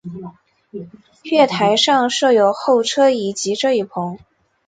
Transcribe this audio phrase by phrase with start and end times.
[1.21, 4.17] 月台上设有候车椅及遮雨棚。